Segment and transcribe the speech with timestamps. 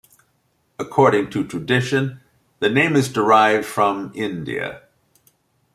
[0.79, 2.21] According to tradition,
[2.57, 4.81] the name is derived from India.